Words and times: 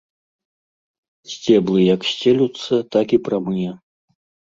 Сцеблы 1.33 1.79
як 1.95 2.01
сцелюцца, 2.11 2.73
так 2.95 3.07
і 3.19 3.21
прамыя. 3.29 3.71